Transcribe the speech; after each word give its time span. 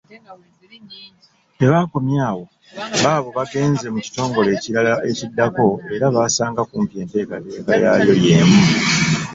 Tebakomye 1.57 2.17
awo, 2.29 2.43
baabo 3.03 3.29
bagenze 3.37 3.85
mu 3.93 3.99
kitongole 4.05 4.49
ekirala 4.57 4.93
ekiddako 5.11 5.67
era 5.95 6.05
baasanga 6.15 6.61
kumpi 6.69 6.93
enteekateeka 7.03 7.71
yaayo 7.83 8.13
y’emu. 8.23 8.59